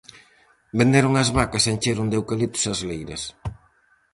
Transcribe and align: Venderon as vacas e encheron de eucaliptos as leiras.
Venderon 0.79 1.13
as 1.23 1.29
vacas 1.37 1.63
e 1.65 1.69
encheron 1.73 2.07
de 2.09 2.17
eucaliptos 2.19 2.63
as 2.73 2.79
leiras. 2.87 3.23